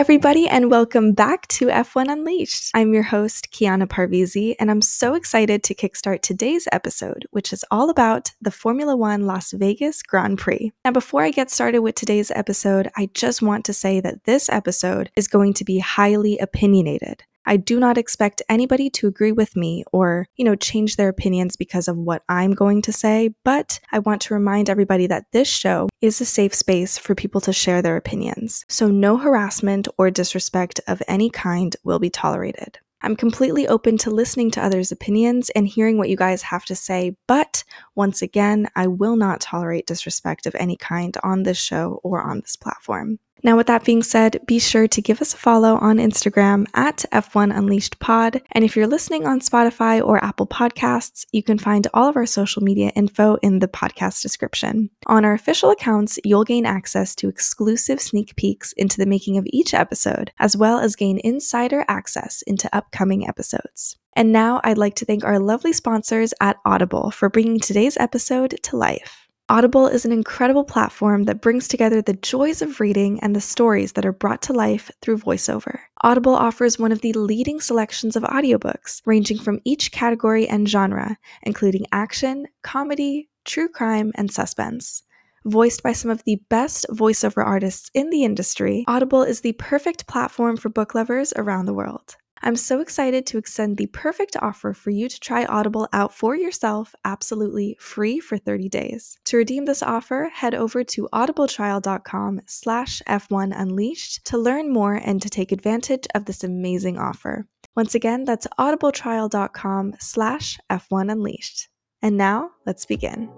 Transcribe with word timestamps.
everybody, 0.00 0.48
and 0.48 0.70
welcome 0.70 1.12
back 1.12 1.46
to 1.48 1.66
F1 1.66 2.10
Unleashed. 2.10 2.70
I'm 2.72 2.94
your 2.94 3.02
host, 3.02 3.52
Kiana 3.52 3.86
Parvizi, 3.86 4.54
and 4.58 4.70
I'm 4.70 4.80
so 4.80 5.12
excited 5.12 5.62
to 5.64 5.74
kickstart 5.74 6.22
today's 6.22 6.66
episode, 6.72 7.26
which 7.32 7.52
is 7.52 7.66
all 7.70 7.90
about 7.90 8.32
the 8.40 8.50
Formula 8.50 8.96
One 8.96 9.26
Las 9.26 9.52
Vegas 9.52 10.02
Grand 10.02 10.38
Prix. 10.38 10.72
Now, 10.86 10.92
before 10.92 11.20
I 11.20 11.30
get 11.30 11.50
started 11.50 11.80
with 11.80 11.96
today's 11.96 12.30
episode, 12.30 12.90
I 12.96 13.10
just 13.12 13.42
want 13.42 13.66
to 13.66 13.74
say 13.74 14.00
that 14.00 14.24
this 14.24 14.48
episode 14.48 15.10
is 15.16 15.28
going 15.28 15.52
to 15.52 15.66
be 15.66 15.80
highly 15.80 16.38
opinionated. 16.38 17.24
I 17.50 17.56
do 17.56 17.80
not 17.80 17.98
expect 17.98 18.42
anybody 18.48 18.88
to 18.90 19.08
agree 19.08 19.32
with 19.32 19.56
me 19.56 19.82
or, 19.92 20.28
you 20.36 20.44
know, 20.44 20.54
change 20.54 20.94
their 20.94 21.08
opinions 21.08 21.56
because 21.56 21.88
of 21.88 21.96
what 21.96 22.22
I'm 22.28 22.52
going 22.52 22.80
to 22.82 22.92
say, 22.92 23.34
but 23.44 23.80
I 23.90 23.98
want 23.98 24.22
to 24.22 24.34
remind 24.34 24.70
everybody 24.70 25.08
that 25.08 25.24
this 25.32 25.48
show 25.48 25.88
is 26.00 26.20
a 26.20 26.24
safe 26.24 26.54
space 26.54 26.96
for 26.96 27.16
people 27.16 27.40
to 27.40 27.52
share 27.52 27.82
their 27.82 27.96
opinions. 27.96 28.64
So 28.68 28.86
no 28.86 29.16
harassment 29.16 29.88
or 29.98 30.12
disrespect 30.12 30.80
of 30.86 31.02
any 31.08 31.28
kind 31.28 31.74
will 31.82 31.98
be 31.98 32.08
tolerated. 32.08 32.78
I'm 33.02 33.16
completely 33.16 33.66
open 33.66 33.98
to 33.98 34.10
listening 34.10 34.52
to 34.52 34.62
others' 34.62 34.92
opinions 34.92 35.50
and 35.50 35.66
hearing 35.66 35.98
what 35.98 36.10
you 36.10 36.16
guys 36.16 36.42
have 36.42 36.66
to 36.66 36.76
say, 36.76 37.16
but 37.26 37.64
once 37.96 38.22
again, 38.22 38.68
I 38.76 38.86
will 38.86 39.16
not 39.16 39.40
tolerate 39.40 39.86
disrespect 39.86 40.46
of 40.46 40.54
any 40.54 40.76
kind 40.76 41.16
on 41.24 41.42
this 41.42 41.58
show 41.58 41.98
or 42.04 42.20
on 42.20 42.40
this 42.40 42.54
platform. 42.56 43.18
Now, 43.42 43.56
with 43.56 43.68
that 43.68 43.84
being 43.84 44.02
said, 44.02 44.40
be 44.46 44.58
sure 44.58 44.86
to 44.88 45.00
give 45.00 45.22
us 45.22 45.34
a 45.34 45.38
follow 45.38 45.76
on 45.76 45.96
Instagram 45.96 46.66
at 46.74 47.04
F1 47.12 47.56
Unleashed 47.56 47.98
Pod. 47.98 48.42
And 48.52 48.64
if 48.64 48.76
you're 48.76 48.86
listening 48.86 49.26
on 49.26 49.40
Spotify 49.40 50.04
or 50.04 50.22
Apple 50.22 50.46
Podcasts, 50.46 51.26
you 51.32 51.42
can 51.42 51.58
find 51.58 51.86
all 51.94 52.08
of 52.08 52.16
our 52.16 52.26
social 52.26 52.62
media 52.62 52.92
info 52.94 53.36
in 53.42 53.60
the 53.60 53.68
podcast 53.68 54.22
description. 54.22 54.90
On 55.06 55.24
our 55.24 55.32
official 55.32 55.70
accounts, 55.70 56.18
you'll 56.24 56.44
gain 56.44 56.66
access 56.66 57.14
to 57.16 57.28
exclusive 57.28 58.00
sneak 58.00 58.36
peeks 58.36 58.72
into 58.72 58.98
the 58.98 59.06
making 59.06 59.38
of 59.38 59.46
each 59.48 59.72
episode, 59.72 60.32
as 60.38 60.56
well 60.56 60.78
as 60.78 60.96
gain 60.96 61.18
insider 61.24 61.84
access 61.88 62.42
into 62.42 62.74
upcoming 62.74 63.26
episodes. 63.26 63.96
And 64.14 64.32
now 64.32 64.60
I'd 64.64 64.78
like 64.78 64.96
to 64.96 65.04
thank 65.04 65.24
our 65.24 65.38
lovely 65.38 65.72
sponsors 65.72 66.34
at 66.40 66.58
Audible 66.64 67.10
for 67.10 67.30
bringing 67.30 67.60
today's 67.60 67.96
episode 67.96 68.58
to 68.64 68.76
life. 68.76 69.29
Audible 69.50 69.88
is 69.88 70.04
an 70.04 70.12
incredible 70.12 70.62
platform 70.62 71.24
that 71.24 71.40
brings 71.40 71.66
together 71.66 72.00
the 72.00 72.12
joys 72.12 72.62
of 72.62 72.78
reading 72.78 73.18
and 73.18 73.34
the 73.34 73.40
stories 73.40 73.94
that 73.94 74.06
are 74.06 74.12
brought 74.12 74.42
to 74.42 74.52
life 74.52 74.92
through 75.02 75.18
voiceover. 75.18 75.80
Audible 76.02 76.36
offers 76.36 76.78
one 76.78 76.92
of 76.92 77.00
the 77.00 77.12
leading 77.14 77.60
selections 77.60 78.14
of 78.14 78.22
audiobooks, 78.22 79.02
ranging 79.06 79.40
from 79.40 79.58
each 79.64 79.90
category 79.90 80.46
and 80.46 80.68
genre, 80.68 81.18
including 81.42 81.84
action, 81.90 82.46
comedy, 82.62 83.28
true 83.44 83.66
crime, 83.66 84.12
and 84.14 84.30
suspense. 84.30 85.02
Voiced 85.44 85.82
by 85.82 85.94
some 85.94 86.12
of 86.12 86.22
the 86.22 86.40
best 86.48 86.86
voiceover 86.92 87.44
artists 87.44 87.90
in 87.92 88.10
the 88.10 88.22
industry, 88.22 88.84
Audible 88.86 89.24
is 89.24 89.40
the 89.40 89.54
perfect 89.54 90.06
platform 90.06 90.56
for 90.56 90.68
book 90.68 90.94
lovers 90.94 91.32
around 91.34 91.66
the 91.66 91.74
world. 91.74 92.14
I'm 92.42 92.56
so 92.56 92.80
excited 92.80 93.26
to 93.26 93.38
extend 93.38 93.76
the 93.76 93.86
perfect 93.86 94.36
offer 94.40 94.72
for 94.72 94.90
you 94.90 95.08
to 95.08 95.20
try 95.20 95.44
Audible 95.44 95.88
out 95.92 96.14
for 96.14 96.34
yourself 96.34 96.94
absolutely 97.04 97.76
free 97.78 98.18
for 98.18 98.38
30 98.38 98.68
days. 98.68 99.18
To 99.24 99.36
redeem 99.36 99.66
this 99.66 99.82
offer, 99.82 100.30
head 100.32 100.54
over 100.54 100.82
to 100.84 101.08
audibletrial.com 101.12 102.40
slash 102.46 103.02
F1 103.06 103.52
Unleashed 103.54 104.24
to 104.26 104.38
learn 104.38 104.72
more 104.72 104.94
and 104.94 105.20
to 105.20 105.28
take 105.28 105.52
advantage 105.52 106.06
of 106.14 106.24
this 106.24 106.42
amazing 106.42 106.98
offer. 106.98 107.46
Once 107.76 107.94
again, 107.94 108.24
that's 108.24 108.46
audibletrial.com 108.58 109.94
slash 109.98 110.58
F1 110.70 111.12
Unleashed. 111.12 111.68
And 112.02 112.16
now, 112.16 112.50
let's 112.64 112.86
begin. 112.86 113.30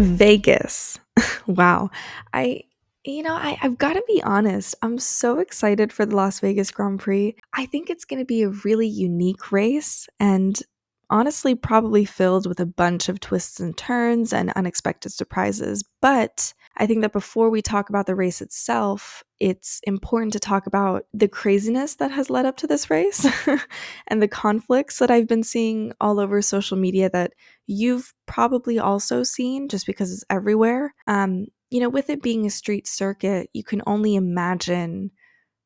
Vegas. 0.00 0.98
wow. 1.46 1.90
I 2.32 2.62
you 3.04 3.22
know, 3.22 3.34
I, 3.34 3.58
I've 3.62 3.78
got 3.78 3.94
to 3.94 4.04
be 4.06 4.22
honest. 4.22 4.74
I'm 4.82 4.98
so 4.98 5.38
excited 5.38 5.90
for 5.90 6.04
the 6.04 6.14
Las 6.14 6.40
Vegas 6.40 6.70
Grand 6.70 7.00
Prix. 7.00 7.34
I 7.54 7.64
think 7.64 7.88
it's 7.88 8.04
going 8.04 8.18
to 8.18 8.26
be 8.26 8.42
a 8.42 8.50
really 8.50 8.86
unique 8.86 9.50
race 9.50 10.06
and 10.18 10.60
honestly, 11.08 11.54
probably 11.54 12.04
filled 12.04 12.46
with 12.46 12.60
a 12.60 12.66
bunch 12.66 13.08
of 13.08 13.20
twists 13.20 13.58
and 13.58 13.76
turns 13.76 14.32
and 14.32 14.52
unexpected 14.54 15.12
surprises. 15.12 15.82
But 16.00 16.54
I 16.76 16.86
think 16.86 17.00
that 17.02 17.12
before 17.12 17.50
we 17.50 17.62
talk 17.62 17.88
about 17.88 18.06
the 18.06 18.14
race 18.14 18.40
itself, 18.40 19.24
it's 19.40 19.80
important 19.84 20.34
to 20.34 20.38
talk 20.38 20.66
about 20.66 21.06
the 21.14 21.26
craziness 21.26 21.96
that 21.96 22.10
has 22.10 22.28
led 22.28 22.44
up 22.44 22.58
to 22.58 22.66
this 22.66 22.90
race 22.90 23.26
and 24.06 24.22
the 24.22 24.28
conflicts 24.28 24.98
that 24.98 25.10
I've 25.10 25.26
been 25.26 25.42
seeing 25.42 25.92
all 26.00 26.20
over 26.20 26.42
social 26.42 26.76
media 26.76 27.08
that 27.10 27.32
you've 27.66 28.12
probably 28.26 28.78
also 28.78 29.22
seen 29.22 29.68
just 29.68 29.86
because 29.86 30.12
it's 30.12 30.24
everywhere. 30.28 30.94
Um, 31.06 31.46
you 31.70 31.80
know, 31.80 31.88
with 31.88 32.10
it 32.10 32.22
being 32.22 32.44
a 32.44 32.50
street 32.50 32.86
circuit, 32.86 33.48
you 33.54 33.64
can 33.64 33.80
only 33.86 34.14
imagine, 34.14 35.10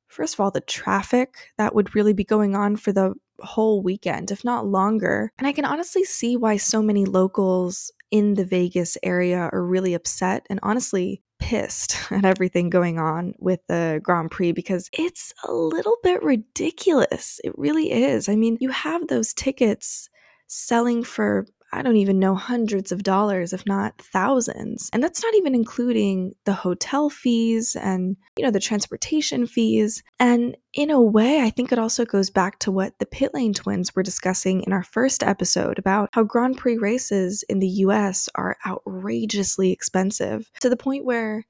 first 0.06 0.34
of 0.34 0.40
all, 0.40 0.52
the 0.52 0.60
traffic 0.60 1.34
that 1.58 1.74
would 1.74 1.96
really 1.96 2.12
be 2.12 2.24
going 2.24 2.54
on 2.54 2.76
for 2.76 2.92
the 2.92 3.14
whole 3.40 3.82
weekend, 3.82 4.30
if 4.30 4.44
not 4.44 4.66
longer. 4.66 5.32
And 5.38 5.46
I 5.46 5.52
can 5.52 5.64
honestly 5.64 6.04
see 6.04 6.36
why 6.36 6.56
so 6.56 6.82
many 6.82 7.04
locals 7.04 7.90
in 8.10 8.34
the 8.34 8.44
Vegas 8.44 8.96
area 9.02 9.48
are 9.52 9.64
really 9.64 9.94
upset 9.94 10.46
and 10.48 10.60
honestly 10.62 11.22
pissed 11.40 11.96
at 12.10 12.24
everything 12.24 12.70
going 12.70 12.98
on 12.98 13.34
with 13.38 13.60
the 13.68 14.00
Grand 14.02 14.30
Prix 14.30 14.52
because 14.52 14.88
it's 14.92 15.32
a 15.44 15.52
little 15.52 15.98
bit 16.02 16.22
ridiculous. 16.22 17.40
It 17.44 17.52
really 17.58 17.92
is. 17.92 18.28
I 18.28 18.36
mean, 18.36 18.56
you 18.60 18.70
have 18.70 19.08
those 19.08 19.34
tickets 19.34 20.08
selling 20.46 21.02
for 21.02 21.46
I 21.74 21.82
don't 21.82 21.96
even 21.96 22.18
know, 22.18 22.34
hundreds 22.34 22.92
of 22.92 23.02
dollars, 23.02 23.52
if 23.52 23.66
not 23.66 23.98
thousands. 23.98 24.90
And 24.92 25.02
that's 25.02 25.22
not 25.22 25.34
even 25.34 25.54
including 25.54 26.34
the 26.44 26.52
hotel 26.52 27.10
fees 27.10 27.76
and, 27.76 28.16
you 28.36 28.44
know, 28.44 28.50
the 28.50 28.60
transportation 28.60 29.46
fees. 29.46 30.02
And 30.20 30.56
in 30.72 30.90
a 30.90 31.00
way, 31.00 31.40
I 31.40 31.50
think 31.50 31.72
it 31.72 31.78
also 31.78 32.04
goes 32.04 32.30
back 32.30 32.58
to 32.60 32.72
what 32.72 32.98
the 32.98 33.06
pit 33.06 33.32
lane 33.34 33.54
twins 33.54 33.94
were 33.94 34.02
discussing 34.02 34.62
in 34.62 34.72
our 34.72 34.82
first 34.82 35.22
episode 35.22 35.78
about 35.78 36.10
how 36.12 36.22
Grand 36.22 36.56
Prix 36.56 36.78
races 36.78 37.44
in 37.48 37.58
the 37.58 37.68
US 37.68 38.28
are 38.34 38.56
outrageously 38.66 39.72
expensive 39.72 40.50
to 40.60 40.68
the 40.68 40.76
point 40.76 41.04
where 41.04 41.44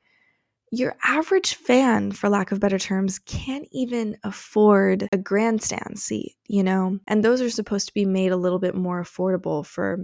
your 0.78 0.96
average 1.04 1.54
fan, 1.54 2.12
for 2.12 2.28
lack 2.28 2.52
of 2.52 2.60
better 2.60 2.78
terms, 2.78 3.18
can't 3.20 3.68
even 3.72 4.16
afford 4.24 5.08
a 5.12 5.18
grandstand 5.18 5.98
seat, 5.98 6.34
you 6.46 6.62
know? 6.62 6.98
And 7.06 7.24
those 7.24 7.40
are 7.40 7.50
supposed 7.50 7.88
to 7.88 7.94
be 7.94 8.04
made 8.04 8.32
a 8.32 8.36
little 8.36 8.58
bit 8.58 8.74
more 8.74 9.02
affordable 9.02 9.64
for 9.64 9.98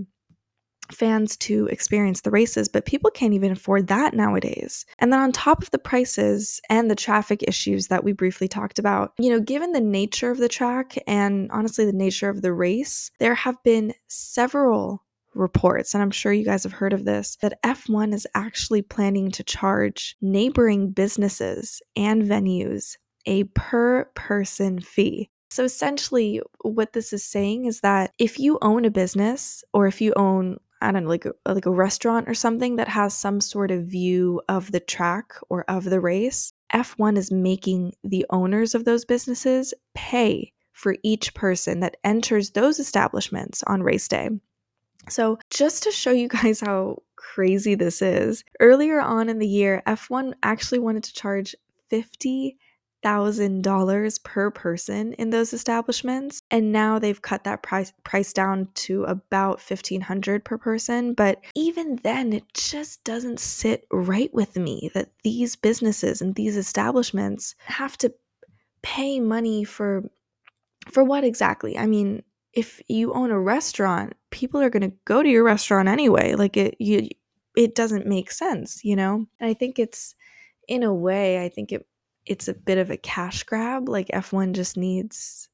fans 0.93 1.37
to 1.37 1.67
experience 1.67 2.23
the 2.23 2.31
races, 2.31 2.69
but 2.69 2.85
people 2.85 3.11
can't 3.11 3.35
even 3.35 3.53
afford 3.53 3.87
that 3.89 4.15
nowadays. 4.15 4.85
And 4.99 5.13
then 5.13 5.21
on 5.21 5.33
top 5.33 5.63
of 5.63 5.71
the 5.71 5.79
prices 5.79 6.61
and 6.69 6.91
the 6.91 6.97
traffic 6.97 7.45
issues 7.47 7.89
that 7.89 8.05
we 8.05 8.13
briefly 8.13 8.49
talked 8.49 8.79
about, 8.79 9.13
you 9.19 9.31
know, 9.31 9.41
given 9.41 9.73
the 9.73 9.81
nature 9.81 10.31
of 10.31 10.39
the 10.39 10.49
track 10.49 10.97
and 11.07 11.51
honestly 11.53 11.85
the 11.85 11.93
nature 11.93 12.29
of 12.29 12.43
the 12.43 12.53
race, 12.53 13.11
there 13.19 13.35
have 13.35 13.63
been 13.63 13.95
several 14.09 15.05
reports, 15.35 15.95
and 15.95 16.03
I'm 16.03 16.11
sure 16.11 16.33
you 16.33 16.45
guys 16.45 16.63
have 16.65 16.73
heard 16.73 16.93
of 16.93 17.05
this, 17.05 17.37
that 17.43 17.63
F1 17.63 18.15
is 18.15 18.27
actually 18.35 18.83
planning 18.83 19.31
to 19.33 19.45
charge 19.45 20.17
neighboring 20.21 20.91
businesses 20.91 21.81
and 21.97 22.23
venues 22.23 22.97
a 23.27 23.45
per 23.45 24.07
person 24.15 24.81
fee. 24.81 25.29
So 25.51 25.65
essentially, 25.65 26.41
what 26.63 26.93
this 26.93 27.13
is 27.13 27.25
saying 27.25 27.67
is 27.67 27.81
that 27.81 28.13
if 28.19 28.39
you 28.39 28.59
own 28.63 28.85
a 28.85 28.91
business 28.91 29.65
or 29.73 29.87
if 29.87 30.01
you 30.01 30.13
own 30.17 30.59
I 30.83 30.93
don't 30.93 31.05
know, 31.05 31.11
like 31.11 31.27
a, 31.27 31.33
like 31.47 31.67
a 31.67 31.71
restaurant 31.71 32.27
or 32.27 32.33
something 32.33 32.77
that 32.77 32.89
has 32.89 33.13
some 33.13 33.41
sort 33.41 33.71
of 33.71 33.85
view 33.85 34.41
of 34.49 34.73
the 34.73 34.81
track 34.81 35.35
or 35.51 35.65
of 35.69 35.85
the 35.85 36.01
race, 36.01 36.55
F1 36.73 37.19
is 37.19 37.31
making 37.31 37.93
the 38.03 38.25
owners 38.31 38.75
of 38.75 38.87
those 38.87 39.05
businesses 39.05 39.75
pay 39.95 40.53
for 40.73 40.97
each 41.03 41.35
person 41.35 41.81
that 41.81 41.99
enters 42.03 42.53
those 42.53 42.79
establishments 42.79 43.63
on 43.67 43.83
race 43.83 44.09
day. 44.09 44.31
So, 45.09 45.39
just 45.51 45.83
to 45.85 45.91
show 45.91 46.11
you 46.11 46.29
guys 46.29 46.61
how 46.61 47.03
crazy 47.17 47.75
this 47.75 48.03
is, 48.03 48.45
earlier 48.61 49.01
on 49.01 49.29
in 49.29 49.39
the 49.39 49.47
year, 49.47 49.83
F1 49.87 50.35
actually 50.43 50.81
wanted 50.81 51.05
to 51.05 51.15
charge 51.15 51.55
$50,000 51.91 54.25
per 54.25 54.51
person 54.51 55.13
in 55.15 55.31
those 55.31 55.53
establishments, 55.53 56.43
and 56.51 56.73
now 56.73 56.99
they've 56.99 57.23
cut 57.23 57.45
that 57.45 57.63
price 57.63 57.93
price 58.05 58.33
down 58.33 58.69
to 58.75 59.05
about 59.05 59.61
1500 59.61 60.45
per 60.45 60.59
person, 60.59 61.15
but 61.15 61.41
even 61.55 61.97
then 62.03 62.33
it 62.33 62.45
just 62.55 63.05
doesn't 63.05 63.41
sit 63.41 63.87
right 63.91 64.33
with 64.35 64.57
me 64.57 64.91
that 64.95 65.11
these 65.25 65.57
businesses 65.57 66.21
and 66.21 66.35
these 66.35 66.57
establishments 66.57 67.55
have 67.65 67.97
to 67.99 68.13
pay 68.83 69.21
money 69.21 69.65
for 69.65 70.05
for 70.91 71.05
what 71.05 71.25
exactly? 71.25 71.77
I 71.77 71.87
mean, 71.87 72.23
if 72.53 72.81
you 72.89 73.13
own 73.15 73.31
a 73.31 73.41
restaurant, 73.41 74.15
people 74.31 74.61
are 74.61 74.71
going 74.71 74.91
to 74.91 74.97
go 75.05 75.23
to 75.23 75.29
your 75.29 75.45
restaurant 75.45 75.89
anyway. 75.89 76.35
Like 76.35 76.57
it 76.57 76.77
you 76.81 77.09
it 77.57 77.75
doesn't 77.75 78.07
make 78.07 78.31
sense, 78.31 78.85
you 78.85 78.97
know? 78.97 79.27
And 79.41 79.51
I 79.51 79.55
think 79.55 79.79
it's 79.79 80.15
in 80.69 80.83
a 80.83 80.95
way, 80.95 81.45
I 81.45 81.49
think 81.49 81.73
it 81.73 81.87
it's 82.27 82.49
a 82.49 82.55
bit 82.55 82.79
of 82.79 82.91
a 82.91 82.97
cash 82.97 83.43
grab. 83.45 83.89
Like 83.89 84.09
F1 84.09 84.53
just 84.55 84.77
needs 84.77 85.49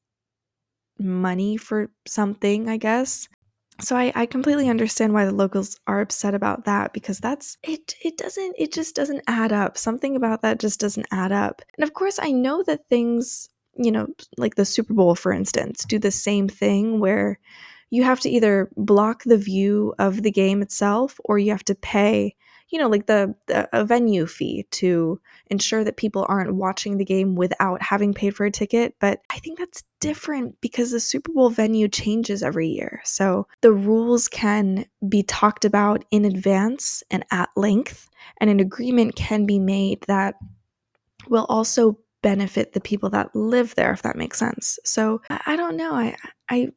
money 0.99 1.57
for 1.57 1.91
something, 2.07 2.69
I 2.69 2.77
guess. 2.77 3.27
so 3.81 3.95
I, 3.95 4.11
I 4.15 4.25
completely 4.25 4.69
understand 4.69 5.13
why 5.13 5.25
the 5.25 5.31
locals 5.33 5.79
are 5.87 6.01
upset 6.01 6.33
about 6.33 6.65
that 6.65 6.93
because 6.93 7.19
that's 7.19 7.57
it 7.63 7.95
it 8.03 8.17
doesn't 8.17 8.55
it 8.57 8.73
just 8.73 8.95
doesn't 8.95 9.23
add 9.27 9.53
up 9.53 9.77
something 9.77 10.15
about 10.15 10.41
that 10.41 10.59
just 10.59 10.79
doesn't 10.79 11.07
add 11.11 11.31
up 11.31 11.61
and 11.77 11.83
of 11.83 11.93
course 11.93 12.19
i 12.21 12.31
know 12.31 12.63
that 12.63 12.87
things 12.89 13.49
you 13.77 13.91
know 13.91 14.07
like 14.37 14.55
the 14.55 14.65
super 14.65 14.93
bowl 14.93 15.15
for 15.15 15.31
instance 15.31 15.85
do 15.85 15.99
the 15.99 16.11
same 16.11 16.47
thing 16.47 16.99
where 16.99 17.39
you 17.89 18.03
have 18.03 18.19
to 18.19 18.29
either 18.29 18.69
block 18.75 19.23
the 19.23 19.37
view 19.37 19.93
of 19.99 20.23
the 20.23 20.31
game 20.31 20.61
itself 20.61 21.19
or 21.25 21.37
you 21.37 21.51
have 21.51 21.63
to 21.63 21.75
pay 21.75 22.35
you 22.69 22.79
know 22.79 22.87
like 22.89 23.05
the, 23.07 23.33
the 23.47 23.67
a 23.73 23.85
venue 23.85 24.25
fee 24.25 24.65
to 24.71 25.19
ensure 25.49 25.83
that 25.83 25.97
people 25.97 26.25
aren't 26.27 26.55
watching 26.55 26.97
the 26.97 27.05
game 27.05 27.35
without 27.35 27.81
having 27.81 28.13
paid 28.13 28.35
for 28.35 28.45
a 28.45 28.51
ticket. 28.51 28.95
But 28.99 29.21
i 29.29 29.39
think 29.39 29.57
that's 29.57 29.83
different 29.99 30.59
because 30.61 30.91
the 30.91 30.99
super 30.99 31.31
bowl 31.31 31.49
venue 31.49 31.87
changes 31.87 32.43
every 32.43 32.67
year. 32.67 33.01
So 33.03 33.47
the 33.61 33.71
rules 33.71 34.27
can 34.27 34.85
be 35.07 35.23
talked 35.23 35.65
about 35.65 36.05
in 36.11 36.25
advance 36.25 37.03
and 37.09 37.23
at 37.31 37.49
length 37.55 38.09
and 38.39 38.49
an 38.49 38.59
agreement 38.59 39.15
can 39.15 39.45
be 39.45 39.59
made 39.59 40.03
that 40.07 40.35
will 41.29 41.45
also 41.49 41.97
benefit 42.23 42.73
the 42.73 42.81
people 42.81 43.09
that 43.09 43.33
live 43.35 43.75
there 43.75 43.91
if 43.91 44.01
that 44.01 44.15
makes 44.15 44.39
sense 44.39 44.79
so 44.83 45.21
i, 45.29 45.55
don't 45.55 45.77
know 45.77 45.93
i 45.93 46.15
i 46.49 46.69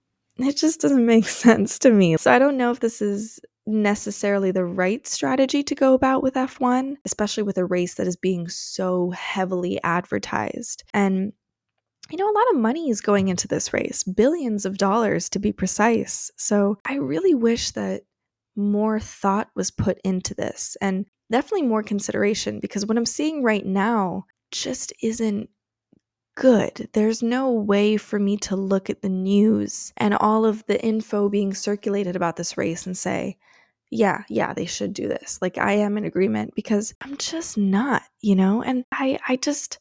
it 0.47 0.57
just 0.57 0.81
doesn't 0.81 1.07
make 1.07 1.29
sense 1.29 1.79
to 1.81 1.91
me. 1.91 2.17
So 2.17 2.33
I 2.33 2.39
don't 2.39 2.57
know 2.57 2.71
if 2.71 2.81
this 2.81 3.03
is 3.03 3.41
necessarily 3.67 4.51
the 4.51 4.65
right 4.65 5.07
strategy 5.07 5.63
to 5.63 5.75
go 5.75 5.95
about 5.95 6.23
with 6.23 6.35
F1, 6.35 6.97
especially 7.05 7.43
with 7.43 7.59
a 7.59 7.65
race 7.65 7.95
that 7.95 8.07
is 8.07 8.17
being 8.17 8.49
so 8.49 9.11
heavily 9.11 9.81
advertised. 9.85 10.83
And 10.93 11.33
you 12.11 12.17
know, 12.17 12.29
a 12.29 12.35
lot 12.35 12.51
of 12.51 12.57
money 12.57 12.91
is 12.91 13.01
going 13.01 13.29
into 13.29 13.47
this 13.47 13.73
race, 13.73 14.03
billions 14.03 14.67
of 14.67 14.79
dollars 14.79 15.29
to 15.29 15.39
be 15.39 15.53
precise. 15.53 16.29
So 16.37 16.77
I 16.85 16.95
really 16.95 17.35
wish 17.35 17.71
that 17.73 18.03
more 18.57 18.99
thought 18.99 19.49
was 19.55 19.71
put 19.71 19.99
into 20.03 20.35
this 20.35 20.77
and 20.81 21.07
definitely 21.31 21.69
more 21.69 21.85
consideration 21.85 22.59
because 22.59 22.85
what 22.85 22.97
I'm 22.97 23.07
seeing 23.07 23.45
right 23.45 23.65
now 23.65 24.25
just 24.50 24.93
isn't 25.02 25.50
good. 26.37 26.88
There's 26.93 27.23
no 27.23 27.50
way 27.50 27.97
for 27.97 28.19
me 28.19 28.37
to 28.38 28.56
look 28.56 28.88
at 28.88 29.02
the 29.02 29.08
news 29.08 29.93
and 29.97 30.14
all 30.14 30.44
of 30.47 30.64
the 30.67 30.82
info 30.82 31.29
being 31.29 31.52
circulated 31.55 32.17
about 32.17 32.37
this 32.37 32.56
race 32.56 32.87
and 32.87 32.97
say, 32.97 33.37
yeah, 33.91 34.23
yeah, 34.29 34.55
they 34.55 34.67
should 34.67 34.94
do 34.94 35.08
this. 35.08 35.38
Like 35.43 35.58
I 35.58 35.73
am 35.73 35.99
in 35.99 36.05
agreement 36.05 36.55
because 36.55 36.94
I'm 37.00 37.17
just 37.17 37.58
not, 37.58 38.02
you 38.20 38.37
know? 38.37 38.62
And 38.62 38.85
I 38.93 39.19
I 39.29 39.37
just 39.37 39.79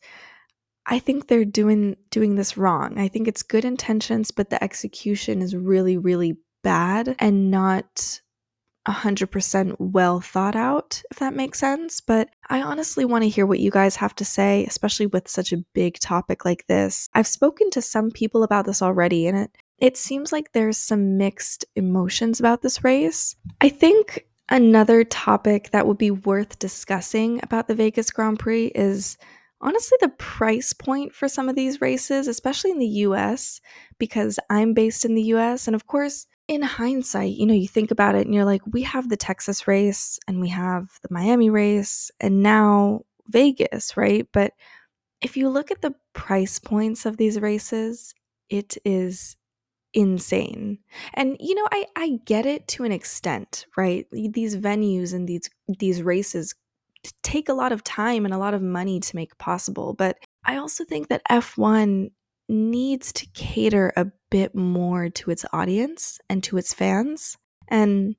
I 0.85 0.99
think 0.99 1.27
they're 1.27 1.45
doing 1.45 1.95
doing 2.09 2.35
this 2.35 2.57
wrong. 2.57 2.97
I 2.97 3.07
think 3.07 3.27
it's 3.27 3.43
good 3.43 3.65
intentions, 3.65 4.31
but 4.31 4.49
the 4.49 4.61
execution 4.63 5.41
is 5.41 5.55
really 5.55 5.97
really 5.97 6.37
bad 6.63 7.15
and 7.19 7.51
not 7.51 8.19
100% 8.89 9.75
well 9.79 10.19
thought 10.19 10.55
out, 10.55 11.01
if 11.11 11.19
that 11.19 11.35
makes 11.35 11.59
sense. 11.59 12.01
But 12.01 12.29
I 12.49 12.61
honestly 12.61 13.05
want 13.05 13.23
to 13.23 13.29
hear 13.29 13.45
what 13.45 13.59
you 13.59 13.71
guys 13.71 13.95
have 13.97 14.15
to 14.15 14.25
say, 14.25 14.65
especially 14.65 15.05
with 15.07 15.27
such 15.27 15.53
a 15.53 15.63
big 15.73 15.99
topic 15.99 16.45
like 16.45 16.65
this. 16.67 17.07
I've 17.13 17.27
spoken 17.27 17.69
to 17.71 17.81
some 17.81 18.11
people 18.11 18.43
about 18.43 18.65
this 18.65 18.81
already, 18.81 19.27
and 19.27 19.37
it, 19.37 19.51
it 19.77 19.97
seems 19.97 20.31
like 20.31 20.51
there's 20.51 20.77
some 20.77 21.17
mixed 21.17 21.65
emotions 21.75 22.39
about 22.39 22.61
this 22.61 22.83
race. 22.83 23.35
I 23.61 23.69
think 23.69 24.25
another 24.49 25.03
topic 25.03 25.69
that 25.71 25.87
would 25.87 25.97
be 25.97 26.11
worth 26.11 26.59
discussing 26.59 27.39
about 27.43 27.67
the 27.67 27.75
Vegas 27.75 28.09
Grand 28.09 28.39
Prix 28.39 28.67
is 28.75 29.17
honestly 29.61 29.97
the 30.01 30.09
price 30.09 30.73
point 30.73 31.13
for 31.13 31.27
some 31.27 31.49
of 31.49 31.55
these 31.55 31.81
races, 31.81 32.27
especially 32.27 32.71
in 32.71 32.79
the 32.79 32.87
US, 32.87 33.61
because 33.97 34.39
I'm 34.49 34.73
based 34.73 35.05
in 35.05 35.15
the 35.15 35.23
US. 35.23 35.67
And 35.67 35.75
of 35.75 35.85
course, 35.87 36.25
in 36.49 36.63
hindsight, 36.63 37.35
you 37.35 37.45
know, 37.45 37.53
you 37.53 37.67
think 37.67 37.91
about 37.91 38.15
it 38.15 38.25
and 38.25 38.33
you're 38.33 38.43
like, 38.43 38.63
we 38.65 38.81
have 38.81 39.07
the 39.07 39.15
Texas 39.15 39.67
race 39.67 40.17
and 40.27 40.41
we 40.41 40.49
have 40.49 40.89
the 41.03 41.07
Miami 41.11 41.51
race 41.51 42.09
and 42.19 42.41
now 42.41 43.01
Vegas, 43.27 43.95
right? 43.95 44.27
But 44.33 44.53
if 45.21 45.37
you 45.37 45.47
look 45.47 45.69
at 45.69 45.83
the 45.83 45.93
price 46.13 46.57
points 46.57 47.05
of 47.05 47.17
these 47.17 47.39
races, 47.39 48.15
it 48.49 48.77
is 48.83 49.37
insane. 49.93 50.79
And 51.13 51.37
you 51.39 51.53
know, 51.53 51.67
I 51.71 51.85
I 51.95 52.19
get 52.25 52.47
it 52.47 52.67
to 52.69 52.83
an 52.83 52.91
extent, 52.91 53.67
right? 53.77 54.07
These 54.11 54.57
venues 54.57 55.13
and 55.13 55.27
these 55.27 55.51
these 55.77 56.01
races 56.01 56.55
take 57.21 57.47
a 57.47 57.53
lot 57.53 57.71
of 57.71 57.83
time 57.83 58.25
and 58.25 58.33
a 58.33 58.39
lot 58.39 58.55
of 58.55 58.63
money 58.63 58.99
to 58.99 59.15
make 59.15 59.37
possible, 59.37 59.93
but 59.93 60.17
I 60.45 60.57
also 60.57 60.83
think 60.83 61.09
that 61.09 61.21
F1 61.29 62.09
needs 62.49 63.13
to 63.13 63.27
cater 63.27 63.93
a 63.95 64.07
bit 64.29 64.55
more 64.55 65.09
to 65.09 65.31
its 65.31 65.45
audience 65.53 66.19
and 66.29 66.43
to 66.43 66.57
its 66.57 66.73
fans. 66.73 67.37
And, 67.67 68.15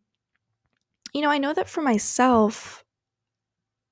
you 1.12 1.20
know, 1.20 1.30
I 1.30 1.38
know 1.38 1.52
that 1.52 1.68
for 1.68 1.82
myself 1.82 2.84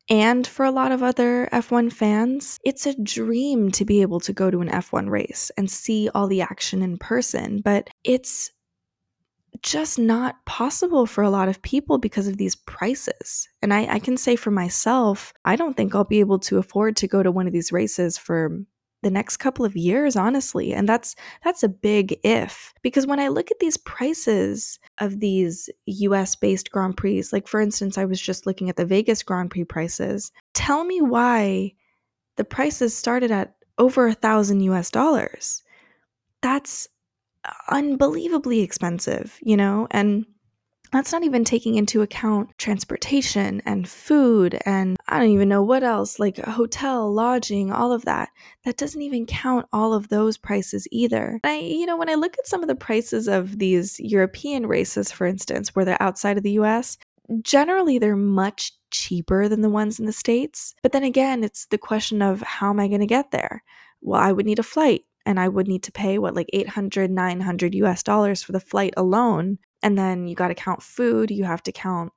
and 0.09 0.47
for 0.47 0.65
a 0.65 0.71
lot 0.71 0.93
of 0.93 1.03
other 1.03 1.49
F1 1.53 1.93
fans, 1.93 2.59
it's 2.65 2.87
a 2.87 2.99
dream 3.03 3.71
to 3.73 3.85
be 3.85 4.01
able 4.01 4.21
to 4.21 4.33
go 4.33 4.51
to 4.51 4.61
an 4.61 4.71
F1 4.71 5.11
race 5.11 5.51
and 5.57 5.71
see 5.71 6.09
all 6.15 6.27
the 6.29 6.41
action 6.41 6.83
in 6.83 6.97
person, 6.97 7.61
but 7.63 7.91
it's 8.05 8.51
just 9.63 9.99
not 9.99 10.45
possible 10.47 11.05
for 11.05 11.23
a 11.23 11.31
lot 11.31 11.49
of 11.49 11.61
people 11.63 11.99
because 11.99 12.29
of 12.29 12.37
these 12.37 12.55
prices. 12.55 13.49
And 13.61 13.75
I, 13.75 13.95
I, 13.95 13.99
can 13.99 14.17
say 14.17 14.37
for 14.37 14.51
myself, 14.51 15.33
I 15.45 15.57
don't 15.57 15.77
think 15.77 15.95
I'll 15.95 16.05
be 16.05 16.21
able 16.21 16.39
to 16.41 16.59
afford 16.59 16.97
to 16.97 17.09
go 17.09 17.23
to 17.23 17.33
one 17.33 17.47
of 17.47 17.53
these 17.53 17.73
races 17.73 18.17
for 18.17 18.61
the 19.03 19.11
next 19.11 19.37
couple 19.37 19.65
of 19.65 19.77
years 19.77 20.17
honestly 20.17 20.73
and 20.73 20.89
that's 20.89 21.15
that's 21.45 21.63
a 21.63 21.69
big 21.69 22.19
if 22.25 22.75
because 22.83 23.07
when 23.07 23.21
i 23.21 23.29
look 23.29 23.51
at 23.51 23.59
these 23.61 23.77
prices 23.77 24.79
of 24.99 25.21
these 25.21 25.71
US 25.87 26.35
based 26.35 26.71
grand 26.73 26.97
prix 26.97 27.23
like 27.33 27.47
for 27.47 27.61
instance 27.61 27.97
i 27.97 28.05
was 28.05 28.21
just 28.21 28.47
looking 28.47 28.69
at 28.69 28.77
the 28.77 28.85
Vegas 28.85 29.23
grand 29.23 29.51
prix 29.51 29.65
prices 29.65 30.33
tell 30.55 30.85
me 30.85 31.01
why 31.01 31.73
the 32.37 32.45
prices 32.45 32.97
started 32.97 33.31
at 33.31 33.55
over 33.79 34.07
a 34.07 34.15
thousand 34.15 34.61
US 34.63 34.91
dollars. 34.91 35.63
That's 36.43 36.89
unbelievably 37.71 38.61
expensive 38.61 39.39
you 39.43 39.57
know 39.57 39.87
and 39.93 40.27
that's 40.93 41.13
not 41.13 41.25
even 41.25 41.45
taking 41.45 41.75
into 41.75 42.03
account 42.03 42.57
transportation 42.59 43.63
and 43.65 43.89
food 43.89 44.59
and 44.65 44.97
I 45.09 45.19
don't 45.19 45.31
even 45.31 45.49
know 45.49 45.63
what 45.63 45.83
else, 45.83 46.19
like 46.19 46.39
hotel, 46.39 47.13
lodging, 47.13 47.73
all 47.73 47.93
of 47.93 48.05
that. 48.05 48.29
That 48.65 48.77
doesn't 48.77 49.01
even 49.01 49.27
count 49.27 49.67
all 49.73 49.95
of 49.95 50.09
those 50.09 50.37
prices 50.37 50.87
either. 50.91 51.41
I, 51.45 51.57
you 51.57 51.87
know, 51.87 51.97
when 51.97 52.11
I 52.11 52.15
look 52.15 52.39
at 52.39 52.47
some 52.47 52.63
of 52.63 52.69
the 52.69 52.75
prices 52.75 53.27
of 53.29 53.59
these 53.59 53.99
European 54.01 54.67
races, 54.67 55.11
for 55.11 55.27
instance, 55.27 55.75
where 55.75 55.85
they're 55.85 56.03
outside 56.03 56.37
of 56.37 56.43
the 56.43 56.59
US, 56.61 56.99
generally 57.43 57.99
they're 57.99 58.17
much 58.17 58.73
cheaper 58.91 59.49
than 59.49 59.61
the 59.63 59.71
ones 59.71 59.99
in 59.99 60.07
the 60.07 60.13
States. 60.13 60.75
But 60.83 60.93
then 60.93 61.05
again, 61.05 61.45
it's 61.45 61.67
the 61.67 61.79
question 61.79 62.23
of 62.23 62.41
how 62.43 62.71
am 62.71 62.81
I 62.81 62.89
going 62.89 63.01
to 63.01 63.07
get 63.07 63.31
there? 63.31 63.63
Well, 64.01 64.21
I 64.21 64.33
would 64.33 64.47
need 64.47 64.59
a 64.59 64.65
flight 64.65 65.05
and 65.27 65.39
I 65.39 65.49
would 65.49 65.69
need 65.69 65.83
to 65.85 65.93
pay 65.93 66.19
what, 66.19 66.35
like 66.35 66.49
800, 66.53 67.11
900 67.11 67.75
US 67.75 68.03
dollars 68.03 68.43
for 68.43 68.53
the 68.53 68.61
flight 68.61 68.95
alone. 68.97 69.59
And 69.83 69.97
then 69.97 70.27
you 70.27 70.35
got 70.35 70.49
to 70.49 70.55
count 70.55 70.83
food, 70.83 71.31
you 71.31 71.45
have 71.45 71.63
to 71.65 71.73
count 71.73 72.13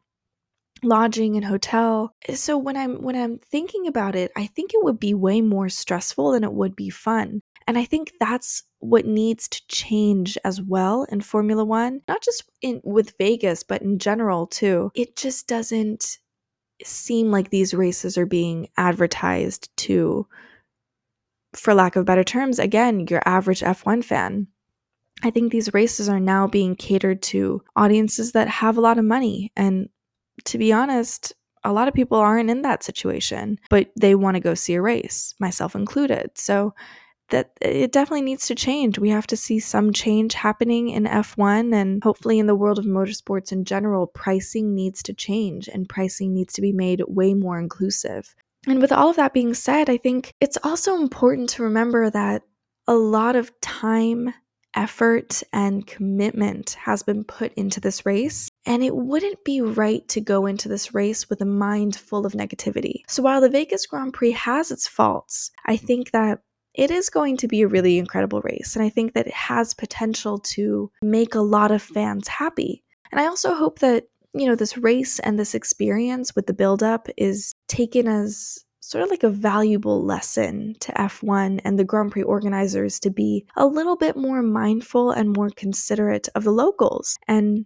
lodging 0.83 1.35
and 1.35 1.45
hotel. 1.45 2.13
Eh, 2.27 2.35
so 2.35 2.57
when 2.57 2.75
I'm 2.77 3.01
when 3.01 3.15
I'm 3.15 3.39
thinking 3.39 3.87
about 3.87 4.15
it, 4.15 4.31
I 4.35 4.47
think 4.47 4.73
it 4.73 4.83
would 4.83 4.99
be 4.99 5.13
way 5.13 5.41
more 5.41 5.69
stressful 5.69 6.31
than 6.31 6.43
it 6.43 6.53
would 6.53 6.75
be 6.75 6.89
fun. 6.89 7.41
And 7.67 7.77
I 7.77 7.85
think 7.85 8.13
that's 8.19 8.63
what 8.79 9.05
needs 9.05 9.47
to 9.49 9.61
change 9.67 10.37
as 10.43 10.61
well 10.61 11.03
in 11.11 11.21
Formula 11.21 11.63
1, 11.63 12.01
not 12.07 12.21
just 12.23 12.43
in 12.61 12.81
with 12.83 13.13
Vegas, 13.19 13.63
but 13.63 13.81
in 13.81 13.99
general 13.99 14.47
too. 14.47 14.91
It 14.95 15.15
just 15.15 15.47
doesn't 15.47 16.17
seem 16.83 17.31
like 17.31 17.49
these 17.49 17.73
races 17.73 18.17
are 18.17 18.25
being 18.25 18.67
advertised 18.77 19.69
to 19.77 20.27
for 21.53 21.73
lack 21.73 21.95
of 21.95 22.05
better 22.05 22.23
terms, 22.23 22.59
again, 22.59 23.07
your 23.09 23.21
average 23.25 23.61
F1 23.61 24.03
fan. 24.03 24.47
I 25.23 25.29
think 25.29 25.51
these 25.51 25.73
races 25.73 26.09
are 26.09 26.19
now 26.19 26.47
being 26.47 26.75
catered 26.75 27.21
to 27.23 27.63
audiences 27.75 28.31
that 28.31 28.47
have 28.47 28.77
a 28.77 28.81
lot 28.81 28.97
of 28.97 29.05
money 29.05 29.51
and 29.55 29.89
to 30.45 30.57
be 30.57 30.73
honest, 30.73 31.33
a 31.63 31.71
lot 31.71 31.87
of 31.87 31.93
people 31.93 32.17
aren't 32.17 32.49
in 32.49 32.63
that 32.63 32.83
situation, 32.83 33.59
but 33.69 33.91
they 33.95 34.15
want 34.15 34.35
to 34.35 34.41
go 34.41 34.53
see 34.53 34.73
a 34.73 34.81
race, 34.81 35.35
myself 35.39 35.75
included. 35.75 36.31
So 36.35 36.73
that 37.29 37.51
it 37.61 37.91
definitely 37.91 38.23
needs 38.23 38.45
to 38.47 38.55
change. 38.55 38.99
We 38.99 39.09
have 39.09 39.27
to 39.27 39.37
see 39.37 39.59
some 39.59 39.93
change 39.93 40.33
happening 40.33 40.89
in 40.89 41.05
F1 41.05 41.73
and 41.73 42.03
hopefully 42.03 42.39
in 42.39 42.45
the 42.45 42.55
world 42.55 42.77
of 42.77 42.85
motorsports 42.85 43.51
in 43.51 43.63
general, 43.63 44.07
pricing 44.07 44.75
needs 44.75 45.01
to 45.03 45.13
change 45.13 45.69
and 45.69 45.87
pricing 45.87 46.33
needs 46.33 46.53
to 46.53 46.61
be 46.61 46.73
made 46.73 47.01
way 47.07 47.33
more 47.33 47.57
inclusive. 47.57 48.35
And 48.67 48.81
with 48.81 48.91
all 48.91 49.09
of 49.09 49.15
that 49.15 49.33
being 49.33 49.53
said, 49.53 49.89
I 49.89 49.97
think 49.97 50.33
it's 50.41 50.57
also 50.63 50.95
important 50.95 51.49
to 51.51 51.63
remember 51.63 52.09
that 52.09 52.43
a 52.87 52.95
lot 52.95 53.35
of 53.35 53.51
time 53.61 54.33
effort 54.75 55.43
and 55.53 55.85
commitment 55.85 56.71
has 56.71 57.03
been 57.03 57.23
put 57.23 57.53
into 57.53 57.79
this 57.79 58.05
race. 58.05 58.49
And 58.65 58.83
it 58.83 58.95
wouldn't 58.95 59.43
be 59.43 59.61
right 59.61 60.07
to 60.09 60.21
go 60.21 60.45
into 60.45 60.69
this 60.69 60.93
race 60.93 61.29
with 61.29 61.41
a 61.41 61.45
mind 61.45 61.95
full 61.95 62.25
of 62.25 62.33
negativity. 62.33 63.01
So 63.07 63.23
while 63.23 63.41
the 63.41 63.49
Vegas 63.49 63.85
Grand 63.85 64.13
Prix 64.13 64.31
has 64.31 64.71
its 64.71 64.87
faults, 64.87 65.51
I 65.65 65.77
think 65.77 66.11
that 66.11 66.39
it 66.73 66.89
is 66.91 67.09
going 67.09 67.37
to 67.37 67.47
be 67.47 67.63
a 67.63 67.67
really 67.67 67.97
incredible 67.97 68.41
race. 68.41 68.75
And 68.75 68.85
I 68.85 68.89
think 68.89 69.13
that 69.13 69.27
it 69.27 69.33
has 69.33 69.73
potential 69.73 70.39
to 70.39 70.89
make 71.01 71.35
a 71.35 71.41
lot 71.41 71.71
of 71.71 71.81
fans 71.81 72.27
happy. 72.27 72.83
And 73.11 73.19
I 73.19 73.25
also 73.25 73.55
hope 73.55 73.79
that, 73.79 74.05
you 74.33 74.47
know, 74.47 74.55
this 74.55 74.77
race 74.77 75.19
and 75.19 75.37
this 75.37 75.53
experience 75.53 76.33
with 76.33 76.47
the 76.47 76.53
build-up 76.53 77.09
is 77.17 77.53
taken 77.67 78.07
as 78.07 78.63
sort 78.91 79.05
of 79.05 79.09
like 79.09 79.23
a 79.23 79.29
valuable 79.29 80.03
lesson 80.03 80.75
to 80.81 80.91
F1 80.91 81.61
and 81.63 81.79
the 81.79 81.85
Grand 81.85 82.11
Prix 82.11 82.23
organizers 82.23 82.99
to 82.99 83.09
be 83.09 83.45
a 83.55 83.65
little 83.65 83.95
bit 83.95 84.17
more 84.17 84.41
mindful 84.41 85.11
and 85.11 85.33
more 85.33 85.49
considerate 85.49 86.27
of 86.35 86.43
the 86.43 86.51
locals 86.51 87.17
and 87.27 87.65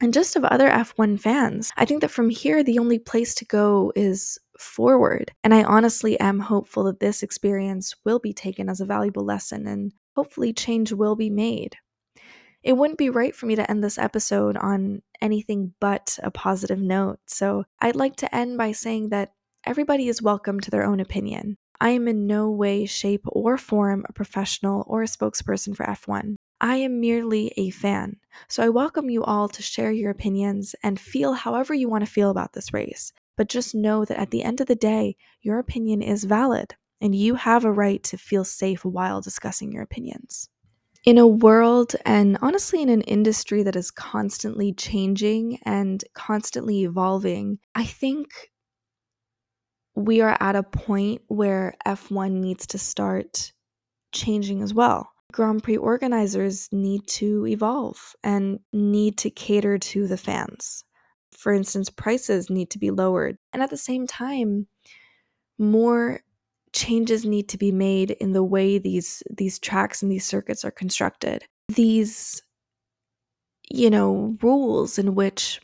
and 0.00 0.14
just 0.14 0.36
of 0.36 0.44
other 0.44 0.70
F1 0.70 1.20
fans. 1.20 1.70
I 1.76 1.84
think 1.84 2.00
that 2.00 2.12
from 2.12 2.30
here 2.30 2.62
the 2.62 2.78
only 2.78 2.98
place 2.98 3.34
to 3.34 3.44
go 3.44 3.92
is 3.94 4.38
forward. 4.58 5.32
And 5.44 5.52
I 5.52 5.64
honestly 5.64 6.18
am 6.20 6.38
hopeful 6.38 6.84
that 6.84 7.00
this 7.00 7.22
experience 7.22 7.94
will 8.04 8.20
be 8.20 8.32
taken 8.32 8.68
as 8.68 8.80
a 8.80 8.86
valuable 8.86 9.24
lesson 9.24 9.66
and 9.66 9.92
hopefully 10.14 10.52
change 10.52 10.92
will 10.92 11.16
be 11.16 11.30
made. 11.30 11.76
It 12.62 12.76
wouldn't 12.76 12.98
be 12.98 13.10
right 13.10 13.34
for 13.34 13.46
me 13.46 13.56
to 13.56 13.70
end 13.70 13.84
this 13.84 13.98
episode 13.98 14.56
on 14.56 15.02
anything 15.20 15.74
but 15.80 16.18
a 16.22 16.30
positive 16.30 16.80
note, 16.80 17.18
so 17.26 17.64
I'd 17.80 17.96
like 17.96 18.16
to 18.16 18.34
end 18.34 18.56
by 18.56 18.72
saying 18.72 19.10
that 19.10 19.32
everybody 19.68 20.08
is 20.08 20.22
welcome 20.22 20.58
to 20.58 20.70
their 20.70 20.82
own 20.82 20.98
opinion. 20.98 21.54
I 21.78 21.90
am 21.90 22.08
in 22.08 22.26
no 22.26 22.50
way, 22.50 22.86
shape, 22.86 23.20
or 23.26 23.58
form 23.58 24.02
a 24.08 24.14
professional 24.14 24.82
or 24.86 25.02
a 25.02 25.06
spokesperson 25.06 25.76
for 25.76 25.84
F1. 25.84 26.36
I 26.58 26.76
am 26.76 27.02
merely 27.02 27.52
a 27.58 27.68
fan, 27.68 28.16
so 28.48 28.62
I 28.62 28.70
welcome 28.70 29.10
you 29.10 29.22
all 29.22 29.46
to 29.50 29.62
share 29.62 29.92
your 29.92 30.10
opinions 30.10 30.74
and 30.82 30.98
feel 30.98 31.34
however 31.34 31.74
you 31.74 31.86
want 31.86 32.02
to 32.02 32.10
feel 32.10 32.30
about 32.30 32.54
this 32.54 32.72
race. 32.72 33.12
But 33.36 33.50
just 33.50 33.74
know 33.74 34.06
that 34.06 34.18
at 34.18 34.30
the 34.30 34.42
end 34.42 34.62
of 34.62 34.68
the 34.68 34.74
day, 34.74 35.16
your 35.42 35.58
opinion 35.58 36.00
is 36.00 36.24
valid, 36.24 36.74
and 37.02 37.14
you 37.14 37.34
have 37.34 37.66
a 37.66 37.70
right 37.70 38.02
to 38.04 38.16
feel 38.16 38.44
safe 38.44 38.86
while 38.86 39.20
discussing 39.20 39.70
your 39.70 39.82
opinions. 39.82 40.48
In 41.04 41.18
a 41.18 41.26
world 41.26 41.94
and 42.06 42.38
honestly 42.40 42.80
in 42.80 42.88
an 42.88 43.02
industry 43.02 43.62
that 43.64 43.76
is 43.76 43.90
constantly 43.90 44.72
changing 44.72 45.58
and 45.66 46.02
constantly 46.14 46.84
evolving, 46.84 47.58
I 47.74 47.84
think 47.84 48.30
we 50.04 50.20
are 50.20 50.36
at 50.40 50.56
a 50.56 50.62
point 50.62 51.22
where 51.28 51.74
F1 51.86 52.32
needs 52.32 52.66
to 52.68 52.78
start 52.78 53.52
changing 54.12 54.62
as 54.62 54.72
well. 54.72 55.10
Grand 55.32 55.62
Prix 55.62 55.76
organizers 55.76 56.68
need 56.72 57.06
to 57.06 57.46
evolve 57.46 58.14
and 58.24 58.60
need 58.72 59.18
to 59.18 59.30
cater 59.30 59.78
to 59.78 60.06
the 60.06 60.16
fans 60.16 60.84
for 61.38 61.52
instance, 61.52 61.88
prices 61.88 62.50
need 62.50 62.68
to 62.70 62.80
be 62.80 62.90
lowered. 62.90 63.38
And 63.52 63.62
at 63.62 63.70
the 63.70 63.76
same 63.76 64.08
time, 64.08 64.66
more 65.56 66.20
changes 66.72 67.24
need 67.24 67.48
to 67.50 67.58
be 67.58 67.70
made 67.70 68.10
in 68.10 68.32
the 68.32 68.42
way 68.42 68.78
these 68.78 69.22
these 69.30 69.58
tracks 69.58 70.02
and 70.02 70.10
these 70.10 70.26
circuits 70.26 70.64
are 70.64 70.72
constructed. 70.72 71.44
These 71.68 72.42
you 73.70 73.90
know, 73.90 74.36
rules 74.42 74.98
in 74.98 75.14
which 75.14 75.60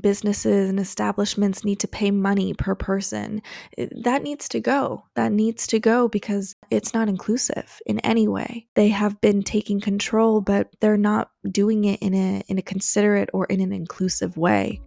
businesses 0.00 0.68
and 0.68 0.80
establishments 0.80 1.64
need 1.64 1.80
to 1.80 1.88
pay 1.88 2.10
money 2.10 2.54
per 2.54 2.74
person. 2.74 3.42
That 3.76 4.22
needs 4.22 4.48
to 4.50 4.60
go. 4.60 5.04
That 5.14 5.32
needs 5.32 5.66
to 5.68 5.78
go 5.78 6.08
because 6.08 6.54
it's 6.70 6.94
not 6.94 7.08
inclusive 7.08 7.80
in 7.86 8.00
any 8.00 8.28
way. 8.28 8.66
They 8.74 8.88
have 8.88 9.20
been 9.20 9.42
taking 9.42 9.80
control, 9.80 10.40
but 10.40 10.68
they're 10.80 10.96
not 10.96 11.30
doing 11.50 11.84
it 11.84 12.00
in 12.02 12.14
a 12.14 12.42
in 12.48 12.58
a 12.58 12.62
considerate 12.62 13.30
or 13.32 13.46
in 13.46 13.60
an 13.60 13.72
inclusive 13.72 14.36
way. 14.36 14.80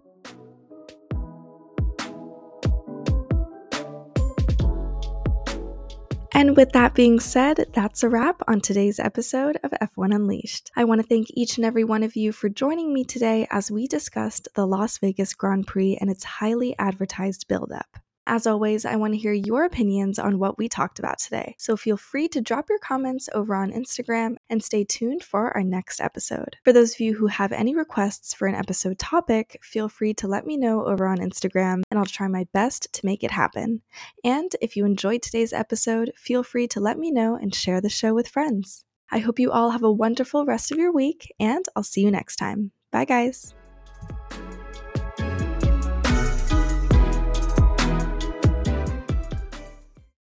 And 6.40 6.56
with 6.56 6.72
that 6.72 6.96
being 6.96 7.20
said, 7.20 7.66
that's 7.74 8.02
a 8.02 8.08
wrap 8.08 8.42
on 8.48 8.62
today's 8.62 8.98
episode 8.98 9.60
of 9.62 9.72
F1 9.72 10.16
Unleashed. 10.16 10.72
I 10.74 10.86
want 10.86 11.02
to 11.02 11.06
thank 11.06 11.28
each 11.34 11.58
and 11.58 11.66
every 11.66 11.84
one 11.84 12.02
of 12.02 12.16
you 12.16 12.32
for 12.32 12.48
joining 12.48 12.94
me 12.94 13.04
today 13.04 13.46
as 13.52 13.70
we 13.70 13.88
discussed 13.88 14.48
the 14.56 14.66
Las 14.66 15.00
Vegas 15.00 15.34
Grand 15.34 15.68
Prix 15.68 15.98
and 16.00 16.10
its 16.10 16.24
highly 16.24 16.80
advertised 16.80 17.46
build-up. 17.50 18.00
As 18.32 18.46
always, 18.46 18.86
I 18.86 18.96
want 18.96 19.14
to 19.14 19.18
hear 19.18 19.34
your 19.34 19.64
opinions 19.64 20.20
on 20.20 20.38
what 20.38 20.60
we 20.60 20.70
talked 20.70 21.00
about 21.00 21.18
today. 21.18 21.56
So 21.58 21.76
feel 21.76 21.98
free 21.98 22.28
to 22.28 22.42
drop 22.42 22.70
your 22.70 22.78
comments 22.78 23.28
over 23.34 23.56
on 23.56 23.72
Instagram 23.72 24.36
and 24.52 24.64
stay 24.64 24.84
tuned 24.84 25.24
for 25.24 25.52
our 25.58 25.64
next 25.64 26.00
episode. 26.00 26.56
For 26.64 26.72
those 26.72 26.94
of 26.94 27.00
you 27.00 27.16
who 27.16 27.26
have 27.26 27.52
any 27.52 27.74
requests 27.74 28.36
for 28.36 28.48
an 28.48 28.54
episode 28.54 29.00
topic, 29.00 29.58
feel 29.64 29.90
free 29.90 30.14
to 30.14 30.28
let 30.28 30.46
me 30.46 30.58
know 30.58 30.86
over 30.86 31.08
on 31.08 31.18
Instagram 31.18 31.82
and 31.90 31.98
I'll 31.98 32.06
try 32.06 32.28
my 32.28 32.46
best 32.54 32.94
to 32.94 33.04
make 33.04 33.24
it 33.24 33.32
happen. 33.32 33.82
And 34.24 34.56
if 34.62 34.78
you 34.78 34.86
enjoyed 34.86 35.24
today's 35.24 35.52
episode, 35.52 36.12
feel 36.16 36.44
free 36.44 36.68
to 36.68 36.80
let 36.80 37.00
me 37.00 37.10
know 37.10 37.36
and 37.36 37.56
share 37.56 37.82
the 37.82 37.90
show 37.90 38.14
with 38.14 38.28
friends. 38.28 38.86
I 39.12 39.18
hope 39.18 39.40
you 39.40 39.50
all 39.50 39.72
have 39.72 39.82
a 39.82 39.92
wonderful 39.92 40.46
rest 40.46 40.72
of 40.72 40.78
your 40.78 40.94
week, 40.94 41.34
and 41.40 41.66
I'll 41.76 41.82
see 41.82 42.02
you 42.02 42.12
next 42.12 42.36
time. 42.36 42.74
Bye, 42.92 43.06
guys. 43.06 43.56